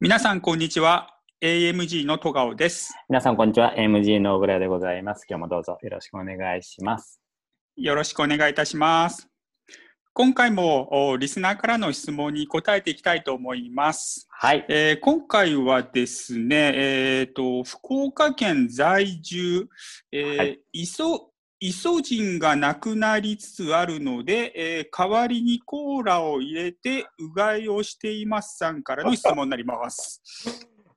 [0.00, 1.18] 皆さん、こんにちは。
[1.40, 2.94] AMG の戸川です。
[3.08, 3.74] 皆さん、こんにちは。
[3.76, 5.26] MG の小倉でございます。
[5.28, 7.20] 今日もどうぞよろしくお願いします。
[7.74, 9.28] よろしくお願いいたします。
[10.12, 14.28] 今回もおリスナーからの質問に答えていきたいと思います。
[14.30, 14.64] はい。
[14.68, 19.68] えー今回はですね、えーと、福岡県在住、
[20.12, 30.22] えーはいイソイソジンがなくなりつつあるので、えー代わりにコーラを入れてうがいをしていますさんからの質問になります。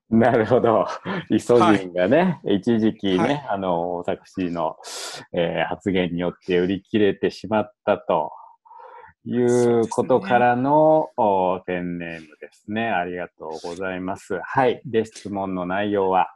[0.10, 0.86] なるほど。
[1.30, 4.76] イソジンがね、一時期ね、はいあの、私の、
[5.34, 8.32] えー発言によって売り切れてしまったと
[9.26, 12.90] いうことからの、おペンネームですね。
[12.90, 14.40] ありがとうございます。
[14.44, 14.82] はい。
[14.86, 16.36] で、質問の内容は、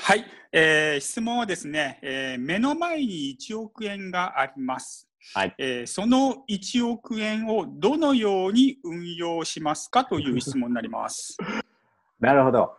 [0.00, 5.08] はい、えー質問はですね、えー目の前に1億円があります。
[5.34, 11.36] はいえーその1億円をどのように運用しますかという質問になります。
[12.20, 12.76] なるほど。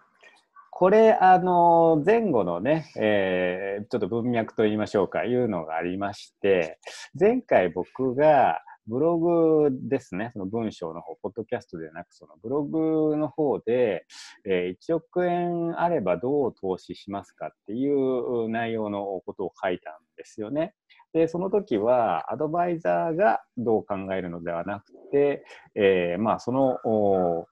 [0.78, 6.80] これ、あの、前後のね、えーちょっと文脈と言いましょうか、いうのがありまして、
[7.18, 14.06] 前回僕がブログですね、その文章の方、ポッドキャストではなく、そのブログの方で、
[14.46, 20.74] えー1億円あればどう投資しますかっていう内容のことを書いたんですよね。
[21.14, 27.48] で、その時は、アドバイザーがどう考えるのではなくて、えーまあ、その、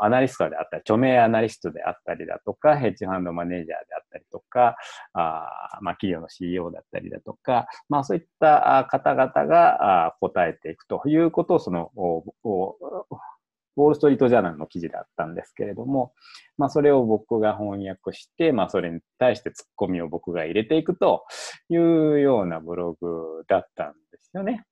[0.00, 4.76] アナリストであったり、著名アナリストであったりだとか、ヘッジファンドマネージャーであったりとか、
[5.12, 16.12] あまあ、企業の CEO だったりだとか、まあ、そういった方々が答えていくということを、その、ウォール・ストリート・ジャーナルの記事だったんですけれども、
[16.56, 21.24] まあ、それを僕が翻訳して、まあ、それに対してツッコミを僕が入れていくと
[21.68, 24.64] いうようなブログだったんですよね。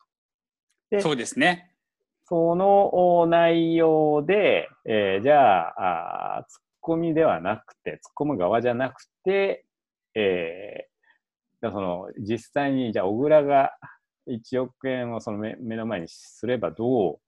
[1.00, 1.76] そうですね。
[2.29, 9.65] その内容で、えーじゃああー、ツッコミではなくて、ツッコむ側じゃなくて、
[10.15, 10.97] えー
[11.63, 13.73] その実際に、じゃあ、小倉が
[14.28, 17.19] 1億円をその目目の前にすれば、どう、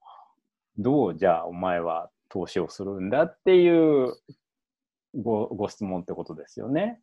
[0.76, 4.14] どう、じゃあ、お前は投資をするんだっていう
[5.16, 7.00] ごご質問ってことですよね。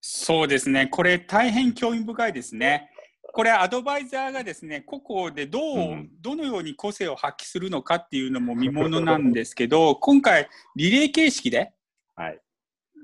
[0.00, 0.86] そうですね。
[0.86, 2.90] これ大変興味深いですね。
[3.34, 11.72] これアドバイザーがですね、個々でどう、うんどのように個性を発揮するのかっていうのも 見ものなんですけど、今回リレー形式で、
[12.14, 12.40] はい。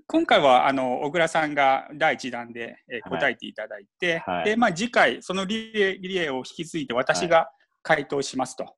[0.06, 7.50] 今回はあの小倉さんが第一弾で、え答えていただいて、はいでまあ、次回、そのリレーリレーを引き継いで私が
[7.82, 8.76] 回答しますと。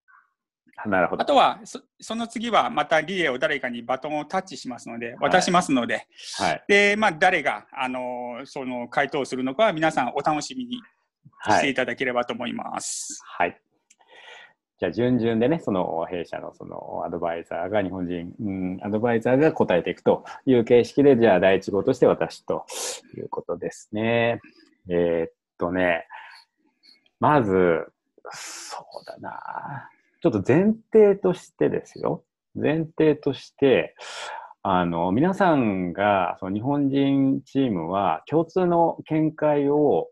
[0.86, 1.22] なるほど。
[1.22, 6.06] あとはそ、その次はまたリレーを誰かにバトンをタッチしますので、渡しますので、
[6.38, 6.64] はい。
[6.66, 10.80] でまあ、誰が、あのーその回答をするのかは皆さんお楽しみに
[11.44, 11.74] していはい。
[11.74, 13.22] ただければと思います。
[13.24, 13.60] はい。
[14.78, 22.66] じゃあ、順々でね、その弊社のそのアドバイザーが日本人、うん、アドバイザーが答えていくという形式で、じゃあ、第一号として私と
[23.16, 24.40] いうことですね。
[24.88, 26.06] えーっとね、
[27.20, 27.86] まず、
[28.32, 29.88] そうだな。
[30.20, 32.24] ちょっと前提としてですよ。
[32.54, 33.94] 前提として、
[34.64, 40.08] あの、皆さんが、その日本人チームは共通の見解を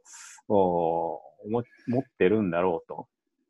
[0.54, 3.08] おも持ってるんだろうと。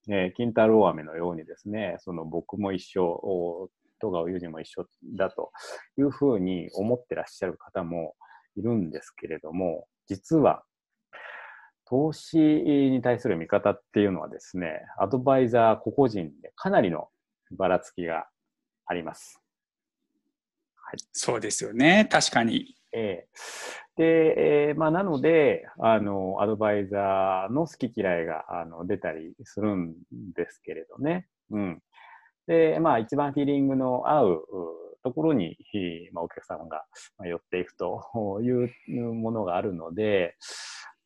[0.08, 3.68] えー、金太郎飴のようにですね、その僕も一緒、お
[4.00, 5.52] 戸川裕二も一緒だと
[5.98, 8.14] いうふうに思ってらっしゃる方も
[8.56, 10.64] いるんですけれども、実は
[11.86, 17.08] 投資に対する見方っていうのはですね、アドバイザー個々人でかなりの
[17.52, 18.26] ばらつきが
[18.86, 19.40] あります。
[21.12, 22.74] そうですよね、確かに。
[22.92, 23.28] ええ
[24.00, 29.92] で、えーまあ、なので、あの、アドバイザーの好き嫌いがあの出たりするん
[30.34, 31.28] ですけれどね。
[31.50, 31.82] うん。
[32.46, 34.44] で、まあ、一番フィーリングの合う
[35.04, 35.58] ところに、
[36.14, 36.86] まあ、お客様が
[37.26, 40.34] 寄っていくというものがあるので、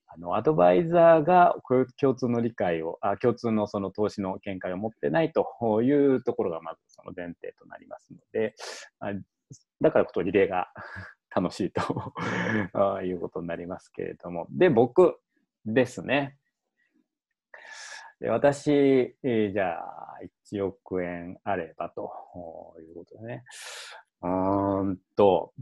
[0.06, 1.56] あの、アドバイザーが
[2.00, 8.54] 共通の理解を、あ共通のその投資の見解を持ってないというところがまずその前提となりますので、
[9.00, 9.08] あ
[9.80, 10.68] だからこそリレーが
[11.34, 11.82] 楽しいと
[12.98, 14.46] あいうことになりますけれども。
[14.50, 15.18] で、僕
[15.64, 16.38] ですね。
[18.20, 20.18] で私、えーじゃあ、
[20.52, 22.12] 1億円あればと
[22.80, 23.44] いうことでね。
[24.22, 25.52] うーんと、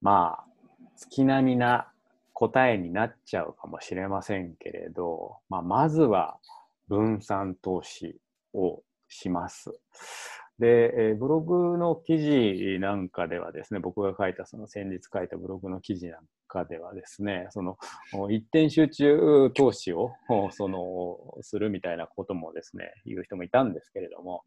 [0.00, 0.46] まあ、
[0.96, 1.92] 月並みな
[2.32, 6.38] 答えになっちゃうかもしれませんけれど、まあ、まずは
[6.88, 8.18] 分散投資
[8.54, 9.70] をします。
[10.58, 17.76] で、えーブログの記事なんかではですね、僕が書いた、その先日書いたブログの記事なんかではですね、その
[18.30, 20.12] 一点集中投資を
[20.52, 24.44] そのするみたいなこともですね、言う人もいたんですけれども、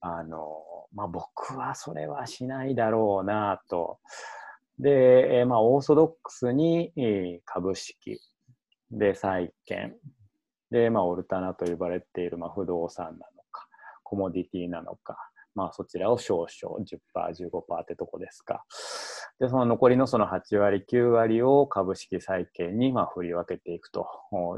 [0.00, 0.62] あの、
[0.92, 3.98] まあ、僕はそれはしないだろうなと。
[4.78, 6.92] で、えーまあ、オーソドックスに
[7.44, 8.20] 株式、
[8.90, 9.96] で、債券、
[10.70, 13.43] で、まあ、オルタナと呼ばれている、まあ、不動産なの、
[14.04, 15.16] コモディティなのか、
[15.54, 18.64] まあ、そちらを少々10%、15%ってとこですか。
[19.40, 24.06] で、その残りのその8割、9割を株式債券にまあ振り分けていくと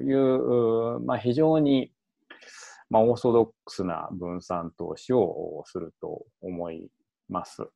[0.02, 1.92] いう、まあ、非常に
[2.90, 6.88] まあオーソドックスな分散投資をすると思い
[7.28, 7.66] ます。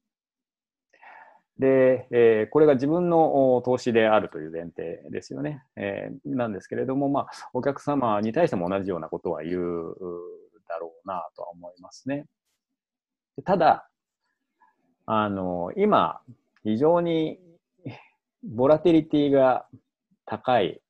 [1.58, 5.62] で、えーこれが自分の投資であるという前提ですよね。
[5.76, 9.94] えーなんですけれども、まあ、お客様に対しても同じようなことは言う
[10.70, 12.26] だろうなとは思いますね。
[13.44, 13.88] ただ、
[15.06, 16.20] あの、今、
[16.62, 17.40] 非常に
[18.44, 19.66] ボラティリティが
[20.24, 20.80] 高い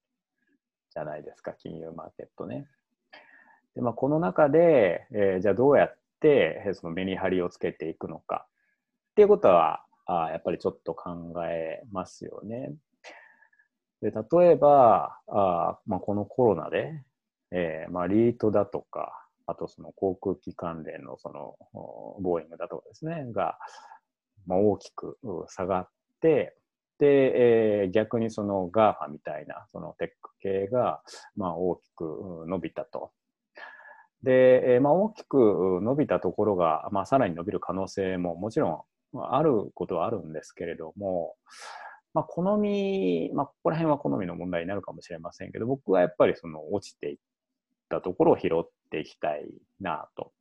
[0.93, 2.69] じゃないですか、金融マーケットね。
[3.75, 8.47] でまあ、この中で、えーじゃあどうやってそのメリハリをつけていくのか
[9.13, 12.75] っていうことは、あやっぱりちょっと考えますよね。
[14.03, 17.03] で例えば、あまあ、このコロナで、
[17.53, 21.57] えーまあ、リートだとか、あとその航空機関連のその
[22.21, 23.59] ボーイングだとかですね、が、
[24.47, 25.19] まあ、大きく
[25.49, 25.89] 下がっ
[26.21, 26.57] て、
[26.99, 31.01] で、えー逆にその GAFA みたいなそのテック系が、
[31.35, 33.11] まあ、大きく伸びたと。
[34.23, 38.81] で、えーまあ、大きく伸びたところが、まあ、さらに伸びる可能性ももちろん
[39.19, 41.35] あることはあるんですけれども、
[42.13, 47.17] まあ、好み、まあ、ここら辺は好みの問題になるかもしれませんけど、僕はやっぱりその落ちていっ
[47.89, 49.47] たところを拾っていきたい
[49.81, 50.33] なと。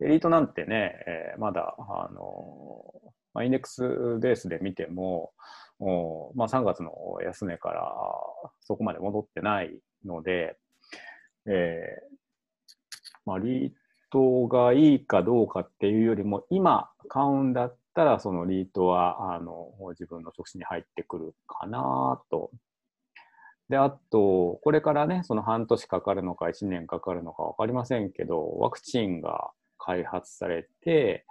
[0.00, 2.84] エリートなんてね、えーまだ、あの
[3.32, 3.82] ま、インデックス
[4.20, 5.32] ベースで見ても、
[5.78, 6.92] おまあ、3月の
[7.22, 7.92] 安値から
[8.60, 10.56] そこまで戻ってないので、
[11.46, 12.16] えー
[13.24, 13.72] まあ、リー
[14.10, 22.50] トがいいかどうかっていうよりも、今買うんだったら、そのリートはあの自分の直視に入ってくるかなと。
[23.68, 31.24] で、あと、これからね、その半年かかるのか1年かかるのか分かりませんけど、ワクチンが開発されて、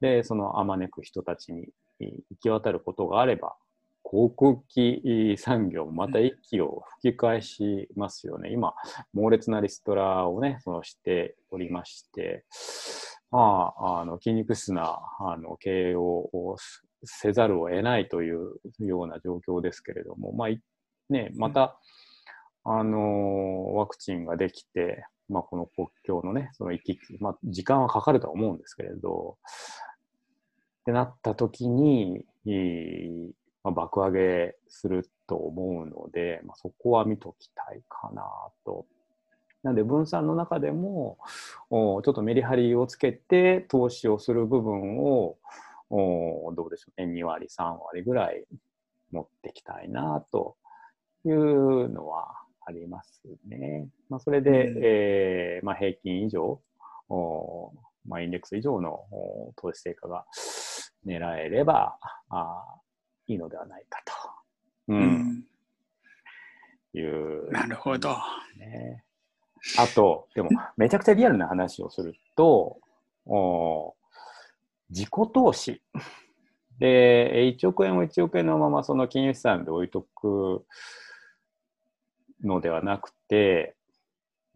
[0.00, 1.68] で、そのあまねく人たちに
[2.00, 3.56] 行き渡ることがあれば、
[4.02, 8.50] 航空機産業また息を吹き返しますよね。
[8.52, 8.74] 今、
[9.12, 12.44] 猛烈なリストラをね、そのしておりまして、
[13.30, 16.56] まあ、あの筋肉質なあの経営を
[17.04, 18.50] せざるを得ないという
[18.80, 20.60] ような状況ですけれども、まあい
[21.10, 21.78] ね、また、
[22.64, 29.36] あのワクチンができて、まあ、この国境のね、その行き来、まあ、時間はかかるとは思うんですけれど、
[30.82, 32.24] ってなった時に、
[33.64, 38.24] まあ、爆上げすると思うので、まあ、そこは見ときたいかな
[38.64, 38.86] と。
[39.62, 41.18] なんで分散の中でも
[41.70, 45.36] おちょっとメリハリをつけて投資をする部分を
[45.88, 48.44] おどうでしょうね2割3割ぐらい
[49.12, 50.56] 持ってきたいなと
[51.28, 52.36] いうのは
[52.66, 53.88] ありますね。
[54.08, 56.60] まあ、それで、うんえーまあ、平均以上
[57.08, 57.72] お
[58.06, 60.24] まあ、インデックス以上のお投資成果が
[61.06, 61.98] 狙えれば
[62.30, 62.64] あ
[63.26, 64.12] いいのではないかと、
[64.88, 65.44] ううんん、
[66.94, 68.16] いうなるほど。
[68.58, 69.04] ね。
[69.78, 72.80] あと、でも、めちゃくちゃリアルな話をすると、
[73.26, 73.94] お
[74.90, 75.80] 自己投資。
[76.78, 80.64] で、1億円を1億円のままその金融資産で置いとく
[82.42, 83.74] のではなくて、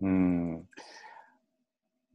[0.00, 0.64] うん、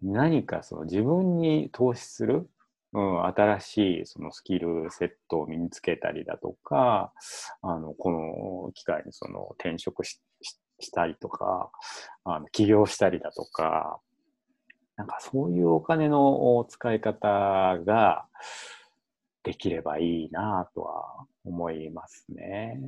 [0.01, 2.50] 何かその自分に投資する、
[2.94, 7.13] うん、新しいそのスキルセットを身につけたりだとか、
[7.62, 10.20] あの、この機会にその転職し
[10.92, 11.72] たりとか、
[12.24, 14.00] あの起業したりだとか、
[14.98, 18.25] なんかそういうお金の使い方が
[19.44, 22.80] できればいいなとは思いますね。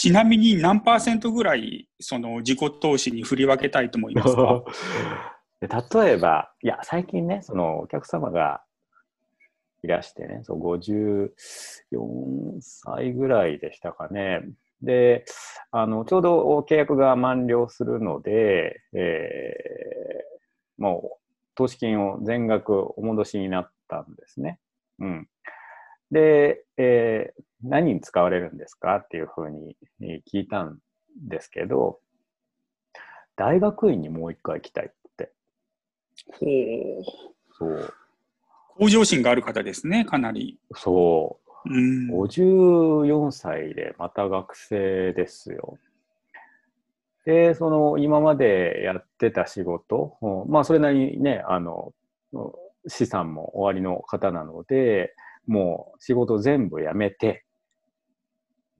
[0.00, 4.64] ちなみに何パーセントぐらいその自己投資に振り分けたいと思いますか？
[5.60, 5.68] で
[6.02, 8.62] 例えば、いや、最近ね、そのお客様が
[9.82, 11.28] いらしてね、そう54
[12.60, 14.40] 歳ぐらいでしたかね。
[14.80, 15.26] で、
[15.70, 20.30] あの、ちょうど契約が満了するので、えー
[20.82, 21.20] もう
[21.56, 24.58] 投資金を全額お戻しになったんですね。
[24.98, 25.28] うん。
[26.10, 30.78] で、えー何に使われるんですかっていうふうにえー聞いたん
[31.28, 31.98] ですけど、
[33.36, 35.32] 大学院にもう一回行きたいって。
[36.38, 37.04] ほう
[37.58, 37.94] そう。
[38.78, 40.58] 向上心がある方ですね、かなり。
[40.74, 41.50] そう。
[41.66, 45.78] うん、54歳でまた学生ですよ。
[47.26, 51.92] で、その今までやってた仕事、うんまあそれなりにね、あの、
[52.86, 55.14] 資産も終わりの方なので、
[55.46, 57.44] もう仕事全部辞めて、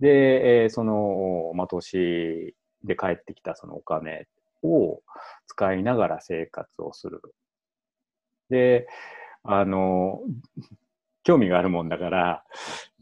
[0.01, 2.55] で、えーその、まあ、投資
[2.85, 4.27] で帰ってきたそのお金
[4.63, 5.03] を
[5.47, 7.21] 使いながら生活をする。
[8.49, 8.89] で、
[9.45, 10.21] あの、
[11.23, 12.45] 興味があるもんだから、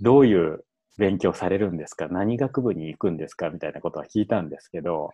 [0.00, 0.64] どういう
[0.98, 2.08] 勉強されるんですか？
[2.08, 3.50] 何学部に行くんですか？
[3.50, 5.12] みたいなことは聞いたんですけど、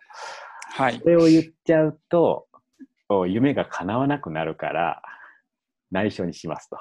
[0.73, 1.07] はいそ。
[1.07, 2.47] れを言っちゃうと、
[3.07, 5.01] お夢が叶わなくなるから、
[5.91, 6.77] 内緒にしますと。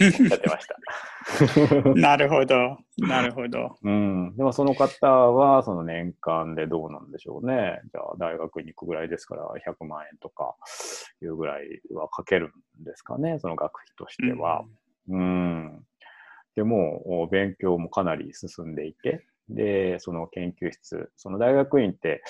[0.00, 0.76] おってました。
[1.94, 2.78] なるほど。
[2.98, 3.76] なるほど。
[3.82, 4.36] うん。
[4.36, 7.80] でもその方は、その年間でどうなんでしょうね。
[7.92, 10.56] じゃあ、大学に行くぐらいですから、100万円とか
[11.22, 14.64] いうぐらいはかけるんですかね、その学費としては。
[15.08, 15.84] うん。
[16.56, 22.22] でも、お勉強もかなり進んでいて、で、その研究室、その大学院って、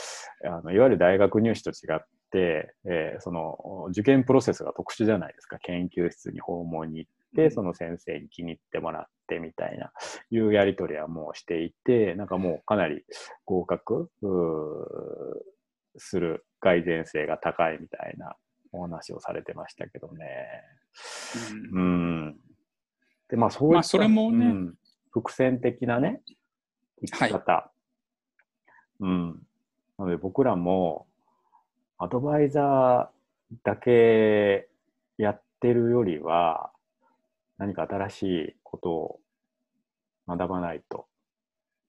[0.44, 2.00] あのいわゆる大学入試と違っ
[2.30, 5.58] て、えーその受験プロセスが特殊じゃないですか。
[5.58, 9.92] 研究室に訪問に行って、その先生に気に入ってもらってみたいな、
[10.30, 13.04] いうやり取りはもうしていて、なんかもうかなり
[13.44, 14.10] 合格
[15.96, 18.36] する蓋然性が高いみたいな
[18.72, 20.26] お話をされてましたけどね。
[21.72, 21.82] うんう
[22.30, 22.40] ん。
[23.28, 24.74] で、まあそういった、まあそれもねうん
[25.12, 26.22] 伏線的なね、
[27.00, 27.72] 生き方。
[29.00, 29.28] うん。
[29.98, 31.06] なので僕らも、
[31.98, 34.68] アドバイザーだけ
[35.18, 36.70] やってるよりは、
[37.60, 39.20] 何か新しいことを
[40.26, 41.06] 学ばないと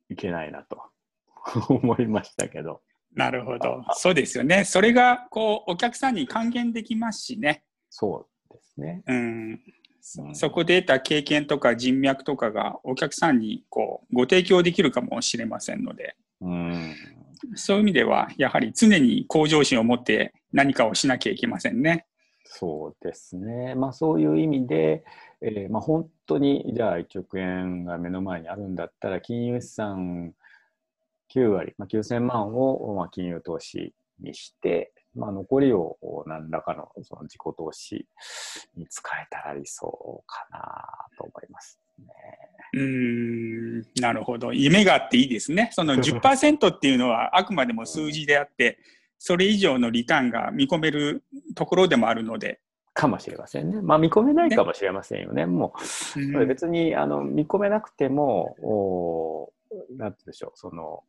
[0.10, 0.84] いけないなと
[1.74, 2.82] 思いましたけど。
[3.16, 3.84] なるほど。
[3.94, 4.66] そうですよね。
[4.66, 7.64] それが、こう、お客さんに還元できますしね。
[7.90, 9.02] そうですね。
[9.08, 9.62] うん。
[10.02, 16.96] そうんそこで得た経験とか人脈とかがお客さんにこうご提供できるかもしれませんので、うん。
[17.56, 22.08] そういう意味では、やはり常に向上心を持って何かをしなきゃいけませんね。
[22.44, 23.76] そうですね。
[23.76, 25.06] まあそういう意味で、
[25.42, 30.34] えーまあ本当にじゃあ1億円が目の前にあるんだったら金融資産
[31.34, 38.06] 9割、まあ、9000万をまあ金融投資にして、まあ、残りを何らかのその自己投資
[38.78, 40.60] に使えたら理想かな
[41.18, 42.06] と思いますね。
[42.74, 44.54] うん、なるほど。
[44.54, 45.70] 夢があっていいですね。
[45.74, 48.78] その10%っていうのはあくまでも数字であって、
[49.18, 51.24] それ以上のリターンが見込める
[51.56, 52.60] ところでもあるので。
[52.94, 53.82] かもしれませんね。
[53.82, 55.46] まあ見込めないかもしれませんよね。
[55.46, 55.74] も
[56.18, 61.04] う別にあの見込めなくても、おーなんて言うんでしょう、その、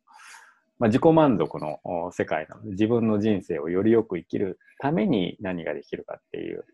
[0.79, 6.65] まあ、自己満足のお世界なので、自分の人生をよりよく生きるために何ができるかっていう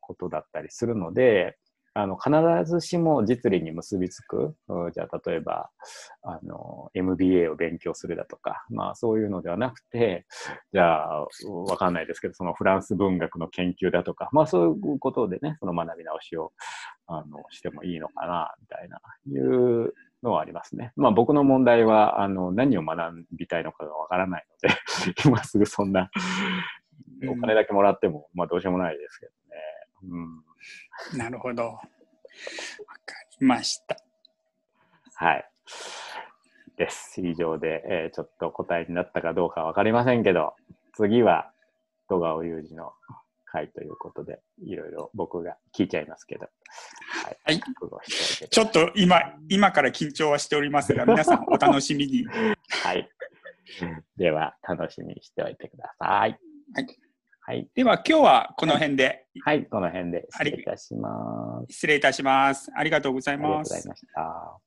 [0.00, 1.58] ことだったりするので、
[1.96, 2.32] あの必
[2.68, 4.56] ずしも実利に結びつく、
[4.92, 5.70] じゃあ例えば
[6.22, 10.26] あの MBA を勉強するだとか、まあそういうのではなくて、
[10.72, 11.26] じゃあ
[11.68, 16.52] わかんないですけど、そのフランス文学の研究だとか、まあそういうことでね、その学び直しを
[17.06, 18.98] あのしてもいいのかな、みたいな、
[19.28, 20.92] いうのはありますね。
[20.96, 24.74] まあ僕の問題は、あの、何を学びたいのかがわからないので、
[25.24, 26.10] 今すぐそんな、
[27.28, 29.32] お金だけもらっても、まあどうしようもないですけど。
[30.10, 31.18] うん。
[31.18, 31.64] なるほど。
[31.64, 33.96] わかりました。
[35.14, 35.50] はい。
[36.76, 37.20] です。
[37.20, 40.54] 以上で、えーちょっと答えになったかどうかわかりませんけど、
[40.94, 41.50] 次は、
[42.08, 42.92] 戸川裕二の
[43.46, 46.48] 回ということで、いろいろ僕が聞いちゃいますけど、
[47.24, 47.38] はい。
[47.44, 47.60] はい
[48.50, 52.26] ちょっと今、今から緊張はしておりますが、皆さんお楽しみに。
[52.82, 53.08] はい。
[54.16, 56.38] では、楽しみにしておいてください。
[56.74, 57.03] はい。
[57.46, 57.68] はい。
[57.74, 61.72] では今日はこの辺ではい、この辺で失礼いたします。
[61.74, 62.70] 失礼いたします。
[62.74, 63.88] ありがとうございありがとうますござい。
[63.88, 64.63] ました。